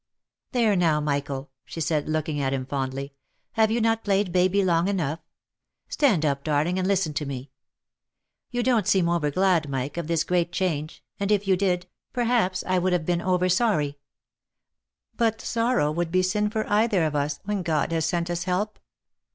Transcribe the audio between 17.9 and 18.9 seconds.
has sent us help.